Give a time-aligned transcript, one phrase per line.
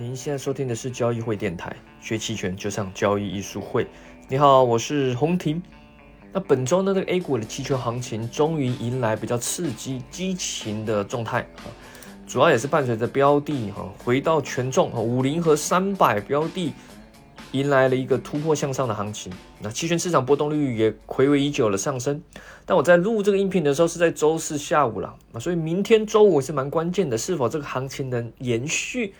[0.00, 3.86] 您现在收听的是交易会电台，学期权就上交易艺术会。
[4.28, 5.62] 你好，我是洪婷。
[6.32, 11.68] 那本周呢，这个 A 股的期权行情终于迎来比较刺激、激情的状态啊，
[12.26, 16.72] 主要也是伴随着标的哈回到权重哈五零和三百标的
[17.52, 19.30] 迎来了一个突破向上的行情。
[19.58, 22.18] 那期权市场波动率也回味已久的上升。
[22.64, 29.12] 但我在录这个音频的时候是在周四下午了，所以明天周五是蛮关键的，是否这个行情能延续？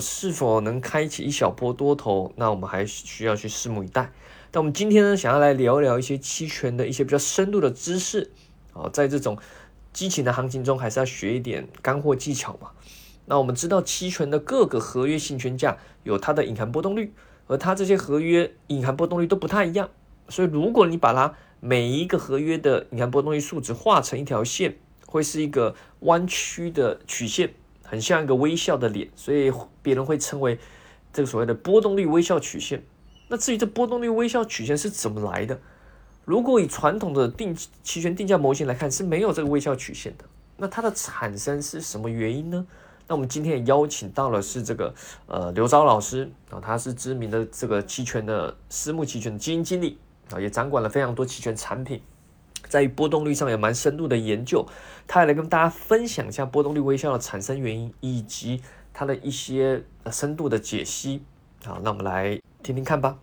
[0.00, 2.32] 是否能开启一小波多头？
[2.36, 4.12] 那我们还需要去拭目以待。
[4.50, 8.30] 但我们今天呢，想要来聊聊一些期权的一些比较深度的知识。
[8.72, 9.38] 啊，在这种
[9.92, 12.70] 激情的行情中，还是要学一点干货技巧嘛。
[13.24, 17.12] 那我们知道，期权的各个合约性权价有它的隐含波动率，
[17.46, 19.88] 而它这些合约隐含波动率都不太一样。
[20.28, 24.76] 所以，如果你把它每一个合约的隐含波动率数值画成一条线，
[25.06, 27.54] 会是一个弯曲的曲线。
[27.86, 30.58] 很像一个微笑的脸，所以别人会称为
[31.12, 32.82] 这个所谓的波动率微笑曲线。
[33.28, 35.58] 那至于这波动率微笑曲线是怎么来的？
[36.24, 40.24] 如果以传统的定期权定价模型来看，是没有这个微笑曲线的。
[40.56, 42.66] 那它的产生是什么原因呢？
[43.06, 44.92] 那我们今天也邀请到了是这个
[45.26, 49.96] 呃刘钊老师啊，他是知名的这个期权的私募期权的基金经理
[50.32, 52.02] 啊，也掌管了非常多期权产品。
[52.68, 54.66] 在波动率上有蛮深度的研究，
[55.06, 58.60] 他还来跟大家分享一下波动率微笑的产生原因以及
[58.92, 61.22] 它的一些深度的解析。
[61.64, 63.16] 好，那我们来听听看吧。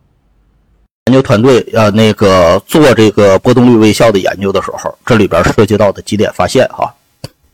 [1.08, 6.94] 研究团队呃那个做这个波动率微笑的研究的时候，这里边涉及到的几点发现哈。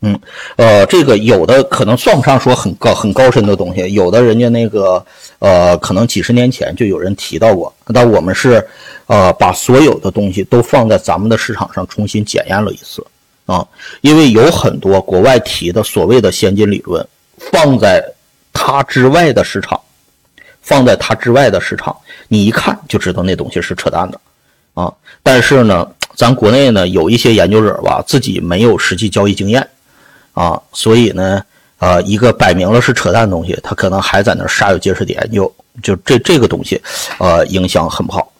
[0.01, 0.17] 嗯，
[0.55, 5.05] 呃，这个有的可能算不上说很高很高深的东西，有的人家那个
[5.39, 7.73] 呃，可能几十年前就有人提到过。
[7.93, 8.65] 但我们是
[9.07, 13.05] 呃，把所有的东西都放在咱们的市场上重新检验了一次
[13.45, 13.67] 啊，
[13.99, 17.05] 因为有很多国外提的所谓的先进理论，
[17.51, 18.01] 放在
[18.53, 19.77] 它之外的市场，
[20.61, 21.93] 放在它之外的市场，
[22.29, 24.21] 你一看就知道那东西是扯淡的
[24.75, 24.93] 啊。
[25.21, 29.67] 但是呢，咱国内呢有一些研究者吧，自己没有实际交易经验。
[30.39, 31.43] 啊，所以呢，
[31.79, 36.81] 呃，一个摆明了是扯淡的东西，他可能还在那煞有介事的研究，就这这个东西，
[37.17, 38.31] 呃，影响很不好。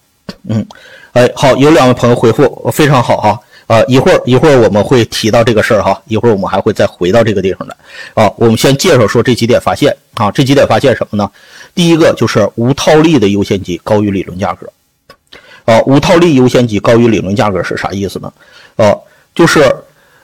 [0.47, 0.65] 嗯，
[1.11, 7.75] 哎，好，有两位朋友回复非常好哈，啊，一会儿一会儿我们会提到这个事儿哈，一会儿我们还会再回到这个地方来。
[8.13, 11.29] 啊，我们先介绍说这几点发现啊，这几点发现什么呢？
[11.75, 14.65] 第一个就是无套利的优先级高于理论价格。
[15.65, 18.31] 啊，无套利优先级高于理论价格是啥意思呢？
[18.77, 18.95] 啊，
[19.35, 19.75] 就是。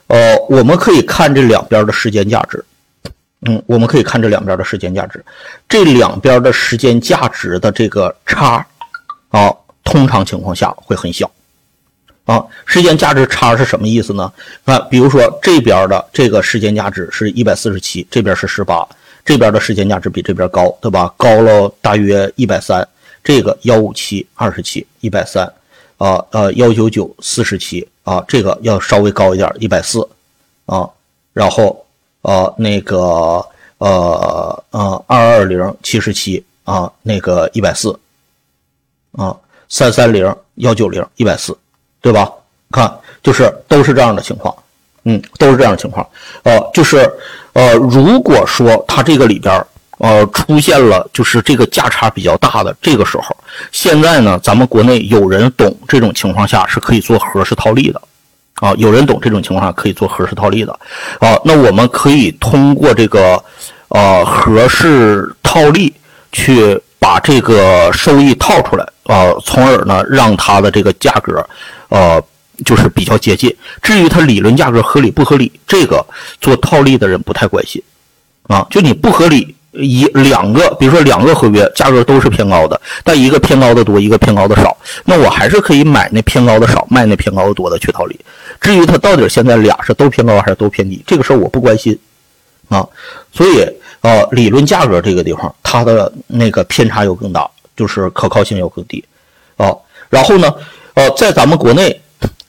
[0.07, 2.63] 呃，我们可以看这两边的时间价值，
[3.41, 5.23] 嗯，我们可以看这两边的时间价值，
[5.67, 8.65] 这两边的时间价值的这个差，
[9.29, 9.51] 啊，
[9.83, 11.29] 通常情况下会很小，
[12.25, 14.31] 啊，时间价值差是什么意思呢？
[14.65, 18.87] 啊，比如说这边的这个时间价值是一百四十七，这边是十八，
[19.25, 21.11] 这边的时间价值比这边高，对吧？
[21.17, 22.87] 高了大约一百三，
[23.23, 25.51] 这个幺五七二十七一百三。
[25.97, 30.07] 啊呃幺九九四十七啊，这个要稍微高一点，一百四
[30.65, 30.89] 啊，
[31.33, 31.85] 然后
[32.21, 32.97] 呃那个
[33.77, 37.97] 呃呃二二零七十七啊，那个一百四
[39.13, 39.35] 啊，
[39.69, 41.57] 三三零幺九零一百四，
[42.01, 42.31] 对吧？
[42.71, 44.55] 看就是都是这样的情况，
[45.03, 46.07] 嗯，都是这样的情况，
[46.43, 46.97] 呃，就是
[47.53, 49.65] 呃，如果说它这个里边。
[49.97, 53.35] 呃，出现了就是这个价差比较大的这个时候，
[53.71, 58.01] 现在呢，咱们国内有人懂这种情况下是可以做合适套利的，
[58.55, 60.73] 啊，有人懂这种情况下可以做合适套利的，
[61.19, 63.41] 啊，那我们可以通过这个
[63.87, 65.93] 呃合适套利
[66.33, 71.47] 去把这个收益套出来，啊，从而呢让它的这个价格，
[71.87, 72.21] 呃，
[72.65, 73.55] 就是比较接近。
[73.81, 76.05] 至于它理论价格合理不合理，这个
[76.41, 77.81] 做套利的人不太关心，
[78.47, 79.54] 啊，就你不合理。
[79.77, 88.19] 一两个，比如说两个合约价格都是偏高的，但一个偏高的多，一个偏高的少，那我还是可以买那偏高的少，卖那偏高的多的去套利。
[88.59, 91.97] 至于它到底现在俩是都偏高还是都偏低，这个事儿我不关心
[92.69, 92.87] 啊。
[93.31, 93.67] 所以
[94.01, 99.03] 呃，理论价格这个地方它的那个偏差又更大，就是可靠性又更低
[99.57, 99.73] 啊。
[100.09, 100.53] 然后呢，
[100.93, 102.01] 呃，在咱们国内。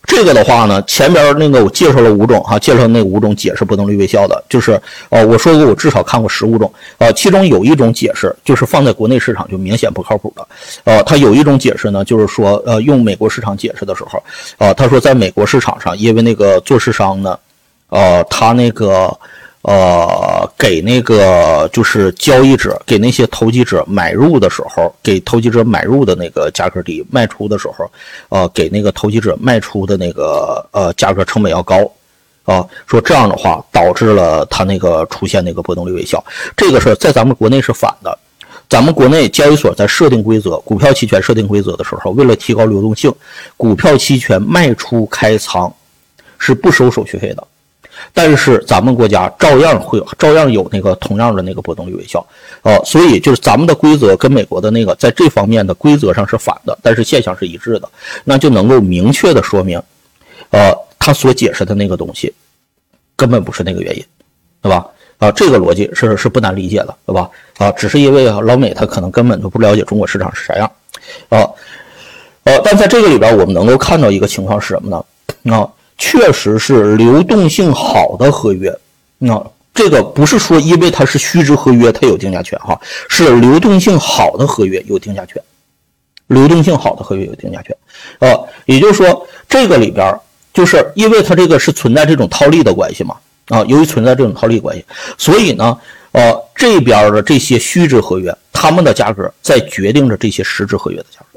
[0.06, 4.80] 这个的话呢，前边那个我介绍了五种哈，介绍那五种解释波动率微笑的，就是
[5.10, 10.46] 呃，我说过我至少看过十五种，呃，其中有一种解释就是放在国内市场就明显不靠谱的，
[10.84, 14.22] 呃，它有一种解释呢，就是说呃，用美国市场解释的时候，
[14.58, 17.38] 呃，他说在美国市场上，因为那个做市商呢，
[17.88, 19.12] 呃，他那个。
[19.68, 27.90] 呃，给那个就是交易者，给那些投机者买入的时候，给投机者买入的那个价格低，卖出的时候，
[28.28, 31.78] 呃，给那个投机者卖出的那个呃价格成本要高，
[32.44, 36.24] 啊，说这样的话导致了它那个出现那个波动率微笑，
[36.56, 38.16] 这个事儿在咱们国内是反的，
[38.68, 43.12] 咱们国内交易所在设定规则，股票期权设定规则的时候，为了提高流动性，
[43.56, 45.74] 股票期权卖出开仓
[46.38, 47.44] 是不收手续费的。
[48.12, 52.24] 但是咱们国家照样会照样有那个同样的那个波动率微笑，
[52.62, 57.88] 呃，所以就是咱们的规则跟美国的那个在这方面的规则上是反的，但是现象是一致的，
[58.24, 59.80] 那就能够明确的说明，
[60.50, 62.32] 呃，他所解释的那个东西
[63.16, 64.04] 根本不是那个原因，
[64.62, 64.86] 对吧？
[65.18, 67.30] 啊，这个逻辑是是不难理解的，对吧？
[67.58, 70.70] 啊，只是因为啊老美他可能根本就不了解中国市场是啥样，
[71.28, 71.48] 啊，
[72.44, 75.56] 呃，但在这个里边我们能够看到一个情况是什么呢？
[75.56, 75.68] 啊。
[75.98, 78.76] 确实是流动性好的合约，
[79.18, 79.42] 那
[79.74, 82.78] 这个不是说因为它是虚值合约它有定价权哈，
[83.08, 85.40] 是流动性好的合约有定价权，
[86.28, 87.76] 流动性好的合约有定价权，
[88.20, 90.18] 呃，也就是说这个里边
[90.52, 93.16] 就是因为它这个是存在这种套利的关系嘛，
[93.48, 94.84] 啊，由于存在这种套利关系，
[95.18, 95.78] 所以呢，
[96.12, 101.35] 呃，这边的这些虚值合约，它们的价格在决定着这些实质合约的价格。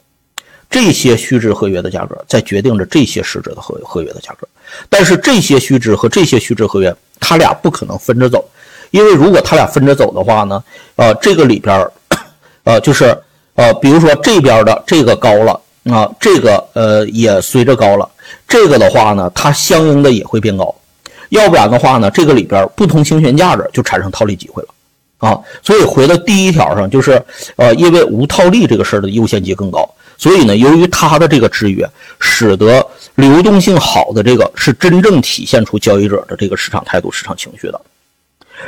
[0.70, 4.48] 这些虚值合约的价格在决定着这些实质的合合约的价格，
[4.88, 8.48] 但是这些虚值和这些虚值合约，它俩不可能分着走，
[8.92, 10.64] 因为如果它俩分着走的话呢，
[10.96, 11.88] 呃，这个里边
[12.66, 13.18] 呃，就是
[13.56, 18.08] 呃，比如说这边的这个高了啊，这个呃也随着高了，
[18.48, 20.74] 这个的话呢，它相应的也会变高，
[21.30, 24.70] 要不然的话呢，这个里边不同行权价值就产生套利机会了。
[25.18, 27.22] 啊，所以回到第一条上，就是
[27.58, 29.90] 呃，因为无套利这个事儿的优先级更高。
[30.20, 31.90] 所以呢，由于它的这个制约，
[32.20, 32.86] 使得
[33.16, 37.82] 流动性好的这个是真正体现出交易者的这个市场态度、市场情绪的。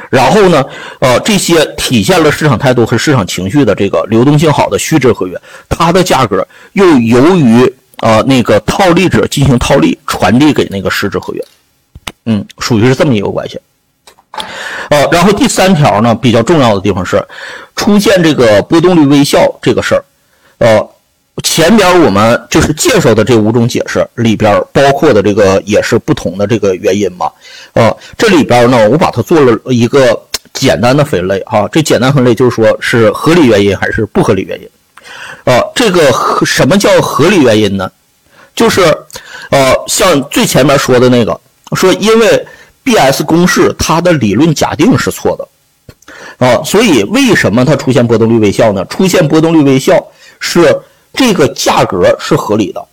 [0.09, 0.63] 然后呢，
[0.99, 5.37] 呃，这些体现了市场态度和市场情绪的这个流动性好的虚值合约，
[5.67, 11.45] 它的价格又由于呃那个套利者进行套利，传递给那个实质合约，
[12.27, 13.59] 嗯，属于是这么一个关系。
[14.89, 17.21] 呃，然后第三条呢，比较重要的地方是
[17.75, 20.05] 出现这个波动率微笑这个事儿，
[20.59, 20.89] 呃。
[21.43, 27.31] 前边我们就是介绍的这五种解释里边包括的这个也是不同的这个原因嘛，
[27.73, 30.19] 呃，这里边呢我把它做了一个
[30.53, 34.69] 简单的分类哈，这简单分类就是说是合理原因还是不合理原因，
[35.45, 36.11] 呃，这个
[36.45, 37.91] 什么叫合理原因呢？
[38.53, 38.81] 就是
[39.49, 41.39] 呃像最前面说的那个，
[41.75, 42.45] 说因为
[42.83, 48.85] B S 公式它的理论假定是错的，啊，所以为什么它出现波动率微笑呢？
[48.85, 50.05] 出现波动率微笑
[50.39, 50.79] 是。
[51.13, 52.83] 这个价格是合理的，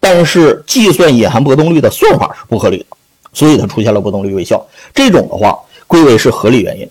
[0.00, 2.96] 但是计算隐含波动率的算法是不合理的，
[3.32, 4.64] 所以它出现了波动率微笑。
[4.94, 6.88] 这种的话归为是合理原因。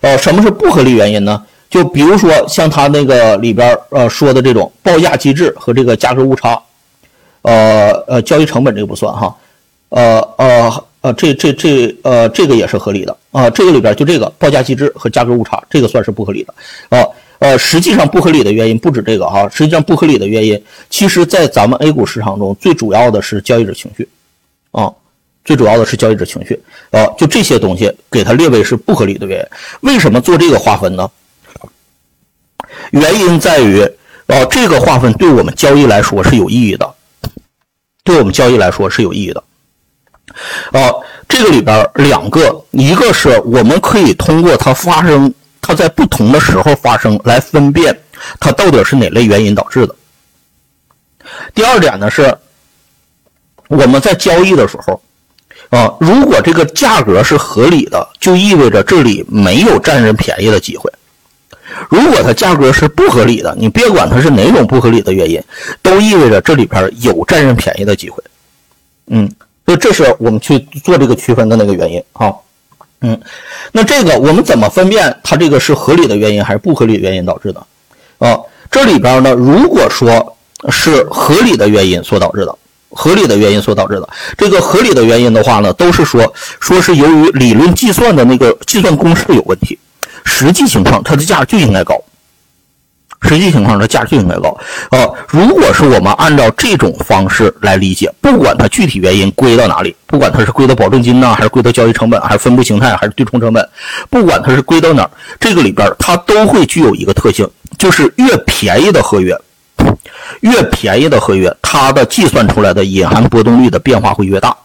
[0.00, 1.42] 呃，什么是不合理原因呢？
[1.68, 6.60] 就比如说像它那个里边呃说的这种报价机制和这个价格误差，
[7.42, 9.36] 呃呃交易成本这个不算哈，
[9.90, 16.54] 呃呃呃这这这呃这个也是合理的啊，这个里边就这个报价机制和价格误差这个算是不合理的
[16.88, 17.06] 啊。
[17.40, 24.06] 呃实际上不合理的原因不止这个哈，实际上不合理的原因，其实在咱们 A 股市场中，最主要的是交易者情绪，
[24.72, 24.92] 啊，
[25.42, 26.60] 最主要的是交易者情绪，
[26.90, 29.90] 啊，就这些东西给它列为是不合理的原因。
[29.90, 31.10] 为什么做这个划分呢？
[32.90, 33.82] 原因在于，
[34.26, 36.94] 啊，这个划分对我们交易来说是有意义的，
[38.04, 39.42] 对我们交易来说是有意义的。
[40.72, 40.92] 啊，
[41.26, 45.32] 这个里边两个，一个是我们可以通过它发生。
[45.60, 47.96] 它在不同的时候发生，来分辨
[48.38, 49.94] 它到底是哪类原因导致的。
[51.54, 52.36] 第二点呢是，
[53.68, 55.00] 我们在交易的时候，
[55.70, 60.90] 啊，如果这个价格是合理的，就意味着这里没有占人便宜的机会；
[61.88, 65.40] 如果它价格是不合理的，你别管它是哪种不合理的原因，
[65.82, 68.22] 都意味着这里边有占人便宜的机会。
[69.06, 69.30] 嗯，
[69.66, 72.34] 所以这是我们去做这个区分的那个原因啊。
[73.02, 73.18] 嗯，
[73.72, 77.66] 那这个我们怎么分辨它这个是合理的原因还是不合理的原因导致的？
[78.18, 78.38] 啊，
[78.70, 80.36] 这里边呢，如果说
[80.68, 82.54] 是合理的原因所导致的，
[82.90, 86.30] 合理的原因所导致的，这个合理的原因的话呢，都是说
[86.60, 89.78] 说是由于理论计算的那个计算公式有问题，
[90.24, 91.94] 实际情况它的价就应该高。
[93.22, 94.56] 实际情况，它价就应该高。
[94.90, 103.68] 呃，如果是我们按照这种方式来理解，不管它具体原因归到哪里，不管它是归到保证金呢，还是归到交易成本，还是分布形态，还是对冲成本，
[104.08, 107.48] 不管它是归到哪儿，这个里边它都会具有一个特性，
[107.78, 109.38] 就是越便宜的合约，
[110.40, 114.56] 越便宜的合约，它的计算出来的隐含波动率的变化会越大。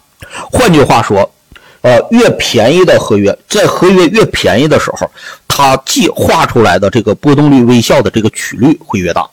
[0.52, 1.30] 换句话说。
[1.82, 5.08] 呃，越便宜的合约，在合约越便宜的时候，
[5.58, 9.26] 它计画出来的这个波动率微笑的这个曲率会越大。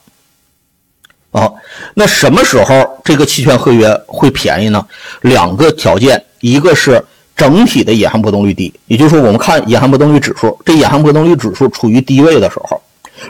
[1.32, 1.50] 啊，
[1.94, 4.86] 那什么时候这个期权合约会便宜呢？
[5.22, 12.80] 两个条件，一个是整体的隐含波动率低，也就是说，我们看隐含波动率指数，这隐含波动率指数处于低位的时候，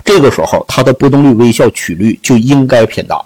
[0.05, 3.25] 这个时候它的波动率微笑曲率就应该偏大。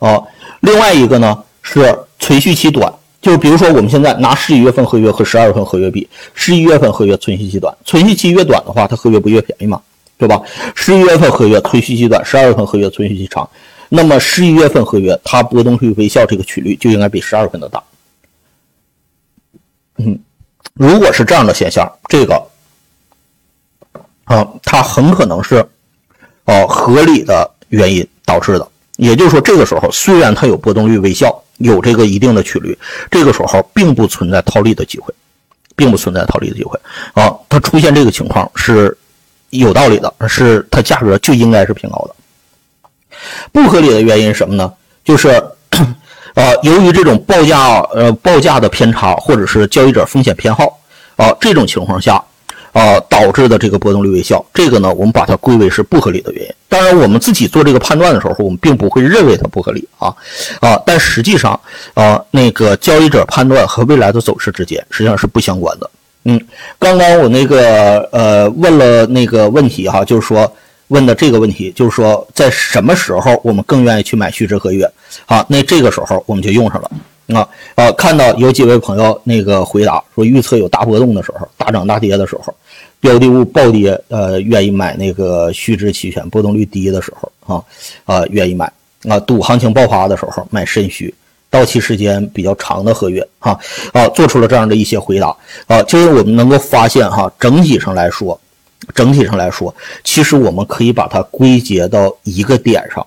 [0.00, 0.20] 啊，
[0.58, 9.80] 另外一个呢是存续期短，就比如说我们现在拿十一月份合约和十二月份合约比，十一月份合约存续期短，存续期越短的话，它合约不越便宜吗？
[10.16, 10.40] 对吧？
[10.74, 13.48] 十一月份合约存续期短，十二月份合约存续期长，
[13.88, 17.82] 那么十一月份合约它波动率微笑这个曲率就应该比十二月份的大。
[19.96, 20.18] 嗯，
[20.74, 22.42] 如果是这样的现象，这个
[24.24, 25.66] 啊，它很可能是
[26.44, 28.66] 哦合理的原因导致的。
[28.96, 32.76] 也就是说，这个时候虽然它有波动率微笑，有这个一定的曲率，
[33.10, 35.14] 这个时候并不存在套利的机会，
[35.76, 36.78] 并不存在套利的机会
[37.14, 37.32] 啊。
[37.48, 38.96] 它出现这个情况是
[39.50, 42.14] 有道理的，是它价格就应该是偏高的。
[43.52, 44.72] 不合理的原因是什么呢？
[45.04, 45.28] 就是
[46.34, 50.78] 呃， 由于这种报价呃报价的偏差，或者是交易者风险偏好
[51.16, 52.22] 啊这种情况下。
[52.72, 56.54] 啊，导致的这个波动率微笑，这个呢，我们把它归为是不合理的原因。
[56.68, 60.14] 当然，我们自己做这个判断的时候，我们并不会认为它不合理啊
[60.60, 61.58] 啊，但实际上
[61.94, 65.90] 啊，那个交易者判断和未来的走势之间实际上是不相关的。
[66.24, 66.40] 嗯，
[66.78, 70.50] 刚刚我那个呃问了那个问题哈，就是说
[70.88, 74.88] 问的这个问题，就是说在什么时候我们更愿意去买虚值合约？
[75.26, 76.90] 好，那这个时候我们就用上了。
[77.32, 77.46] 啊
[77.76, 77.92] 啊！
[77.92, 82.52] 看到有几位朋友那个回答说，预测有大波动的时候，大涨大跌的时候，
[83.00, 87.64] 标的物暴跌，呃，愿意买那个虚值期权，波动率低的时候，啊
[88.04, 88.70] 啊，愿意买
[89.08, 91.12] 啊，赌行情爆发的时候买深虚，
[91.48, 93.58] 到期时间比较长的合约，哈
[93.92, 95.34] 啊，做出了这样的一些回答
[95.66, 98.38] 啊，就是我们能够发现哈，整体上来说，
[98.94, 103.06] 整体上来说，其实我们可以把它归结到一个点上，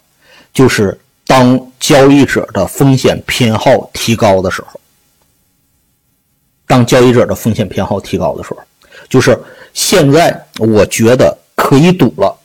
[0.53, 0.97] 就是。
[1.25, 4.77] 当交易者的风险偏好提高的时候，
[6.67, 8.59] 当交易者的风险偏好提高的时候，
[9.13, 9.39] 就是
[9.75, 12.35] 现在我觉得可以赌了。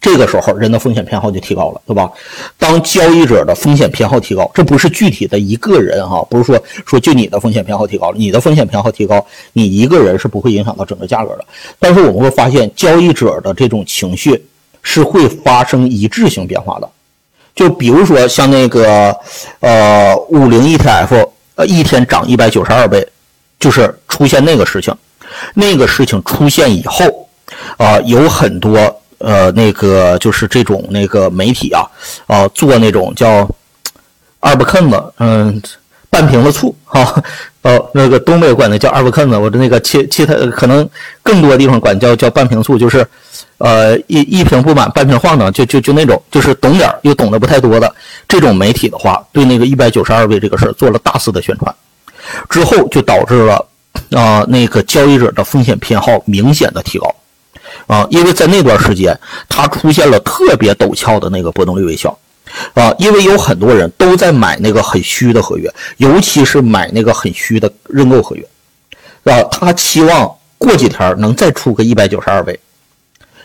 [0.00, 2.08] 这个时候人的风险偏好就提高了，对吧？
[2.56, 11.44] 当交易者的风险偏好提高，这不是具体的一个人哈，不是说说就你的风险偏好提高了，你的风险偏好提高，你一个人是不会影响到整个价格的。
[11.80, 14.40] 但是我们会发现，交易者的这种情绪
[14.84, 16.88] 是会发生一致性变化的。
[17.56, 19.12] 就比如说像那个，
[19.58, 23.04] 呃，五零 ETF，呃，一天涨一百九十二倍，
[23.58, 24.94] 就是出现那个事情。
[25.54, 27.28] 那个事情出现以后，
[27.76, 28.76] 啊，有很多
[29.18, 31.82] 呃，那个就是这种那个媒体啊，
[32.26, 33.48] 啊，做那种叫
[34.40, 35.62] 二不坑子，嗯，
[36.10, 37.22] 半瓶子醋，哈，
[37.62, 40.88] 哦，那个东北管那叫二不坑子，我的那个其其他可能
[41.22, 43.06] 更多地方管叫叫半瓶醋，就是。
[43.58, 47.94] 呃，一一瓶不满半瓶晃荡，就就就那种，就是懂点又懂得不太多的
[48.28, 51.74] 这种媒体的话，对那个一百九十二位这个事儿做了大肆的宣传，
[52.50, 53.64] 之后就导致了
[54.10, 57.14] 啊那个交易者的风险偏好明显的提高
[57.86, 62.16] 啊，因为在那段时间它出现了特别陡峭的那个波动率微笑
[62.74, 68.46] 啊，因为有很多人都在买那个很虚的合约，尤其是买那个很虚的认购合约
[69.24, 72.58] 啊，他期望过几天能再出个一百九十二倍。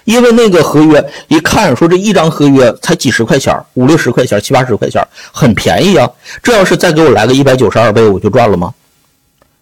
[0.06, 6.10] 因为那个合约一看说这一张合约才几十块钱五六十块钱七八十块钱很便宜啊。
[6.41, 8.74] 这要是再给我来个一百九十二倍，我就赚了吗？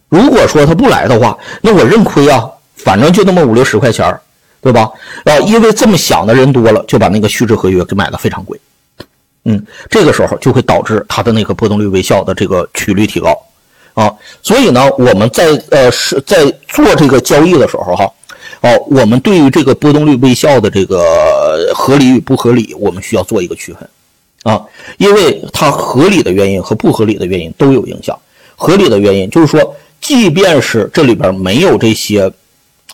[0.08, 2.48] 如果说他不来的话，那我认亏啊。
[2.76, 4.16] 反正就那么五六十块钱
[4.60, 4.88] 对吧？
[5.24, 8.58] 啊，因为这么想的人多了，就把那个虚值合约给买的非常贵。
[9.44, 9.60] 嗯，
[9.90, 13.36] 这个时候就会导致它的那个波动率微笑的这个曲率提高
[13.94, 14.14] 啊。
[14.42, 18.10] 所以呢，我们在呃是在做这个交易的时候哈。
[18.60, 23.88] 哦，我们对于这个波动率微笑的这个合理与不合理，我们需要做一个区分
[24.42, 24.60] 啊，
[24.96, 28.18] 因为它合理的原因和不合理的原因都有影响。
[28.56, 32.32] 合理的原因就是说，即便是这里边没有这些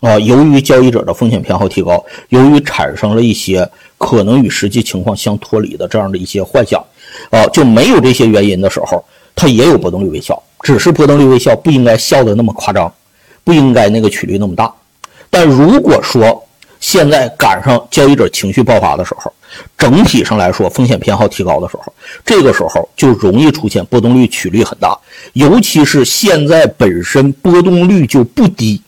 [0.01, 6.83] 啊，由于交易者的风险偏好提高，由于产生了一些可能与实际情况相脱离的这样的一些幻想
[7.29, 12.93] 啊，就没有这些原因的时候，它也有波动率微笑，只是波动率微笑不应该笑的那么夸张，
[13.43, 14.71] 不应该那个曲率那么大。
[15.29, 16.44] 但如果说
[16.85, 19.33] 现在赶上交易者情绪爆发的时候，
[19.75, 21.91] 整体上来说风险偏好提高的时候，
[22.23, 24.95] 这个时候就容易出现波动率曲率很大，
[25.33, 28.79] 尤其是现在本身波动率就不低，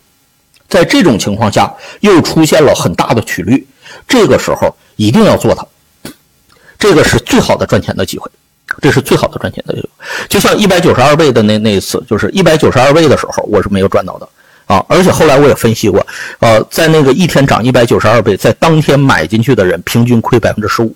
[0.69, 3.65] 在这种情况下又出现了很大的曲率，
[4.07, 5.65] 这个时候一定要做它，
[6.77, 8.29] 这个是最好的赚钱的机会，
[8.79, 9.89] 这是最好的赚钱的机会。
[10.29, 14.29] 就像一百九十二倍的那那一次，就是一百九十二倍的时候，我是没有赚到的。
[14.67, 16.05] 啊，而且后来我也分析过，
[16.39, 20.93] 呃，在那个一天涨一百九十二倍，在当天买进去的人平均亏百分之十五，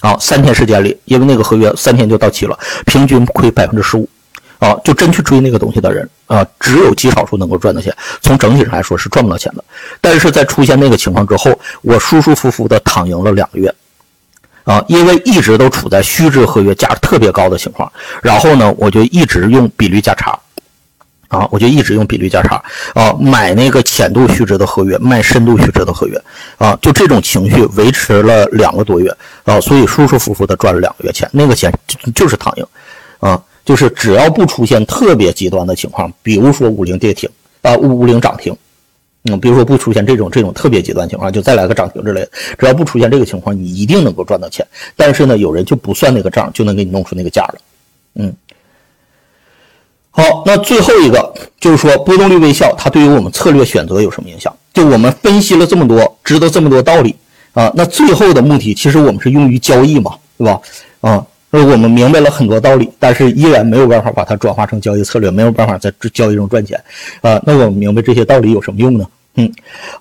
[0.00, 4.08] 啊，三天时间里，因为那个合约三天就到期了，平均亏百分之十五，
[4.58, 7.94] 啊，就真去追那个东西的人啊，只有极少数能够赚到钱。
[8.22, 9.62] 从整体上来说是赚不到钱的。
[10.00, 13.74] 但是在出现那个情况之后，我舒舒服服的躺赢了两个月，
[14.64, 20.38] 啊，因为一直都处在虚值合约价特别高的情况，然后呢，我就一直用比率价差，
[21.28, 22.62] 啊，我就一直用比率价差，
[22.94, 26.22] 啊，买那个浅度虚值的合约，卖深度虚值的合约，
[26.58, 29.10] 啊，就这种情绪维持了两个多月，
[29.44, 31.72] 啊，所以舒舒服服的赚了两个月钱，那个钱
[32.14, 32.66] 就是躺赢，
[33.20, 33.42] 啊。
[33.64, 37.28] 就是只要不出现特别极端的情况，比如说五零跌停
[37.62, 38.56] 啊，五五零涨停，
[39.24, 44.64] 嗯，比如说不出现这种这种特别极端情况，就再来个涨停之类的，只要不出现这个情况，你一定能够赚到钱。
[44.94, 47.54] 但是呢，有人就不算那个账，就能给你弄出那个价了，
[48.14, 48.32] 嗯。
[50.16, 54.52] 好，那最后一个就是说波动率微笑，它对于我们策略选择有什么影响？
[54.72, 57.14] 就我们分析了这么多，知道这么多道理
[57.52, 60.60] 啊，那最后的目的其实我们是用于交易嘛，对吧？
[61.02, 61.26] 啊。
[61.48, 66.76] 那我们明白了很多道理，但是依然没有办法把它转化成交易策略，没有办法在交易中赚钱，
[67.22, 69.06] 啊，那我们明白这些道理有什么用呢？
[69.36, 69.50] 嗯，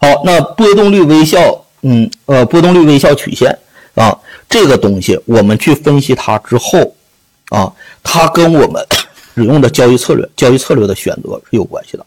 [0.02, 1.40] 好，那波动率微笑，
[1.84, 3.56] 嗯，呃，波动率微笑曲线
[3.94, 4.18] 啊，
[4.50, 6.96] 这个东西我们去分析它之后，
[7.50, 7.72] 啊，
[8.04, 8.84] 它跟我们
[9.36, 12.06] 使用的交易策略、交易策略的选择是有关系的。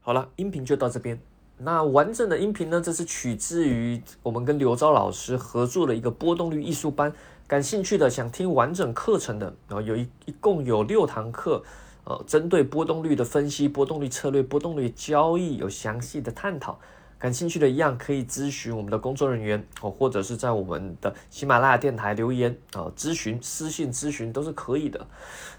[0.00, 1.20] 好了，音频就到这边。
[1.58, 2.80] 那完整的音频呢？
[2.80, 7.12] 这是取自于我们跟刘钊老师合作的一个波动率艺术班。
[7.46, 11.62] 感兴趣的，想听完整课程的，然后有一一共有六堂课，
[12.04, 16.80] 呃，针对波动率的分析、波动率策略、波动率交易有详细的探讨。
[17.22, 25.06] 感兴趣的一样可以咨询我们的工作人员哦，或者是在我们的喜马拉雅电台留言啊，咨询私信咨询都是可以的。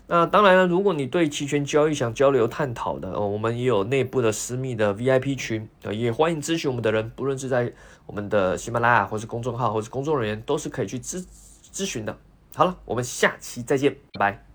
[0.07, 7.71] 那当然了，如果你对期权交易想交流探讨的，哦，我们也有内部的私密的 VIP 群啊，也欢迎咨询我们的人，不论是在
[8.05, 11.25] 我们的喜马拉雅，或是公众号，或是工作人员，都是可以去咨。
[11.73, 12.15] 咨询的，
[12.53, 14.52] 好了，我们下期再见，拜拜。